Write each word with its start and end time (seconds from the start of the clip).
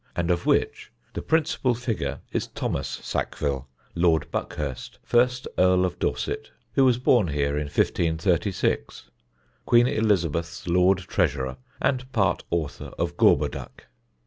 and 0.15 0.31
of 0.31 0.47
which 0.47 0.91
the 1.13 1.21
principal 1.21 1.75
figure 1.75 2.21
is 2.31 2.47
Thomas 2.47 2.87
Sackville, 3.03 3.67
Lord 3.93 4.31
Buckhurst, 4.31 4.97
first 5.03 5.47
Earl 5.59 5.85
of 5.85 5.99
Dorset, 5.99 6.49
who 6.73 6.83
was 6.85 6.97
born 6.97 7.27
here 7.27 7.55
in 7.55 7.65
1536, 7.65 9.11
Queen 9.67 9.85
Elizabeth's 9.85 10.65
Lord 10.67 10.97
Treasurer 10.97 11.57
and 11.79 12.11
part 12.11 12.43
author 12.49 12.91
of 12.97 13.15
Gorboduc. 13.15 13.85